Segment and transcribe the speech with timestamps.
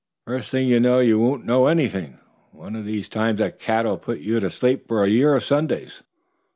[0.25, 2.17] First thing you know you won't know anything.
[2.53, 6.01] One of these times a cat'll put you to sleep for a year of Sundays."